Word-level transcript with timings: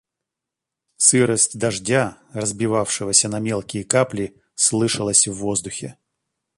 Сырость 0.97 1.59
дождя, 1.59 2.15
разбивавшегося 2.33 3.29
на 3.29 3.37
мелкие 3.39 3.83
капли, 3.83 4.35
слышалась 4.55 5.27
в 5.27 5.33
воздухе. 5.35 5.95